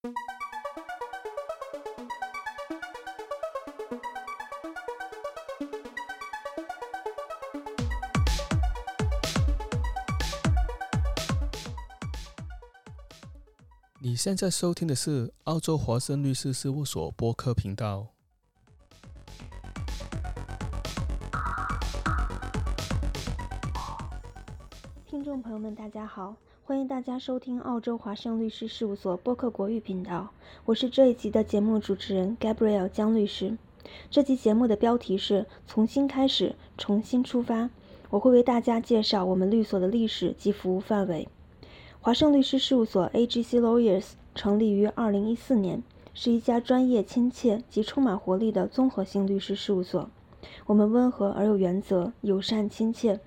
[0.00, 0.14] 你
[14.14, 18.06] 现在收听的是澳洲华盛律师事务所播客频道。
[25.04, 26.36] 听众朋友们，大家好，
[26.68, 30.28] 欢迎大家收听澳洲华盛律师事务所播客国语频道。
[30.66, 33.56] 我是这一集的节目主持人 Gabriel 江律师。
[34.10, 37.70] 这期节目的标题是“从新开始，重新出发”。
[38.10, 41.26] 我会为大家介绍我们律所的历史及服务范围。
[42.02, 43.58] 华盛律师事务所 （A.G.C.
[43.58, 50.10] Lawyers） 成立于2014年，是一家专业、亲切及充满活力的综合性律师事务所。
[50.66, 53.20] 我们温和而有原则，友善亲切。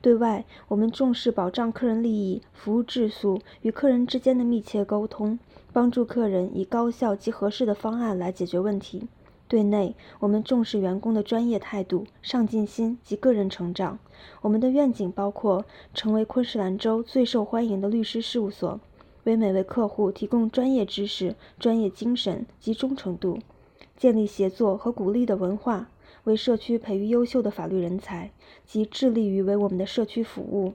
[0.00, 5.38] 对外，我们重视保障客人利益、服务质素与客人之间的密切沟通，
[5.72, 9.06] 帮助客人以高效及合适的方案来解决问题。
[9.48, 13.98] 对内，我们重视员工的专业态度、上进心及个人成长。
[14.40, 18.80] 我们的愿景包括成为昆士兰州最受欢迎的律师事务所，
[19.24, 23.40] 为每位客户提供专业知识、专业精神及忠诚度，
[23.96, 25.90] 建立协作和鼓励的文化，
[26.24, 28.30] 为社区培育优秀的法律人才，
[28.64, 30.74] 及致力于为我们的社区服务。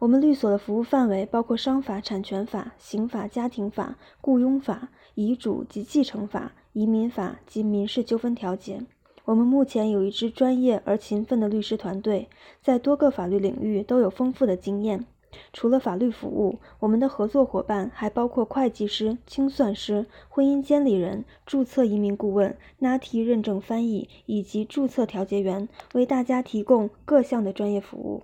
[0.00, 8.80] 我们律所的服务范围包括商法、产权法、刑法、家庭法、雇佣法、遗嘱及继承法、移民法及民事纠纷调解。
[9.26, 12.28] 我们目前有一支专业而勤奋的律师团队，
[12.62, 15.04] 在多个法律领域都有丰富的经验。
[15.52, 28.22] 除了法律服务，我们的合作伙伴还包括会计师、清算师、婚姻监理人、注册移民顾问、NATI 认证翻译以及注册调解员，为大家提供各项的专业服务。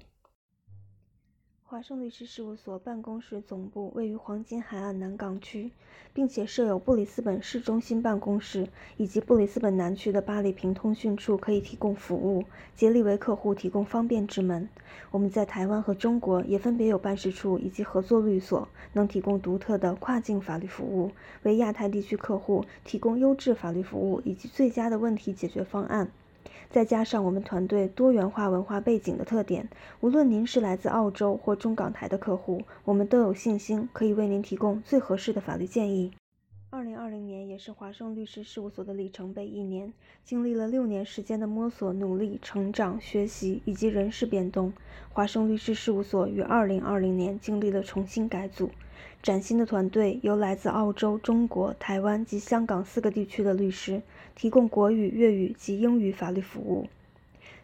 [1.77, 5.70] 华盛律师事务所办公室总部位于黄金海岸南港区，
[6.14, 14.67] 并且设有布里斯本市中心办公室以及布里斯本南区的巴里平通讯处，可以提供服务，竭力为客户提供方便之门。
[15.11, 21.11] 我们在台湾和中国也分别有办事处以及合作律所，能提供独特的跨境法律服务，
[21.42, 26.11] 为亚太地区客户提供优质法律服务以及最佳的问题解决方案。
[26.70, 29.68] 再加上我们团队多元化文化背景的特点，
[30.00, 36.12] 无论您是来自澳洲或中港台的客户，我们都有信心可以为您提供最合适的法律建议。
[36.68, 39.92] 二零二零年也是华盛律师事务所的里程碑一年，
[40.24, 44.72] 经历了六年时间的摸索、努力、成长、学习以及人事变动，
[45.12, 48.70] 华盛律师事务所于二零二零年经历了重新改组。
[49.22, 54.02] 崭新的团队由来自澳洲、中国、台湾及香港四个地区的律师
[54.34, 56.88] 提供国语、粤语及英语法律服务。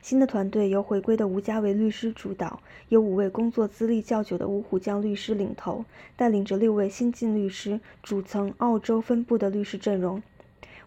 [0.02, 5.84] 新的团队由回归的吴家伟律师主导，由五位工作资历较久的五虎将律师领头，
[6.16, 10.20] 带领着六位新晋律师组成澳洲分部的律师阵容。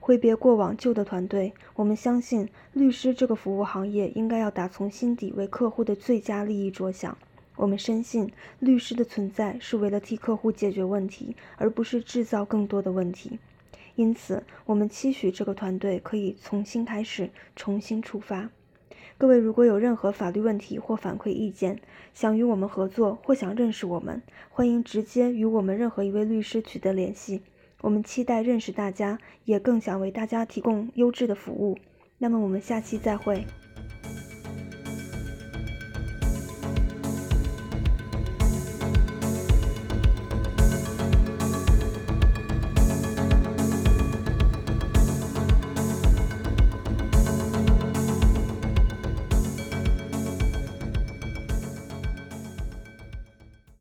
[0.01, 7.17] 挥别过往旧的团队，我们相信律师这个服务行业应该要打从心底为客户的最佳利益着想。
[7.55, 13.39] 我们深信，律师的存在是为了替客户解决问题，而不是制造更多的问题。
[13.95, 18.49] 因此，我们期许这个团队可以重新开始，重新出发。
[19.17, 21.79] 各位如果有任何法律问题或反馈意见，
[22.13, 27.41] 想与我们合作或想认识我们，欢迎直接与我们任何一位律师取得联系。
[27.79, 31.77] 我们期待认识大家，也更想为大家提供优质的服务。
[32.17, 33.45] 那么，我们下期再会。